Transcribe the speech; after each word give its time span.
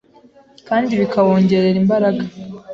kandi 0.67 0.91
bikawongerera 1.01 1.75
imbaraga. 1.83 2.23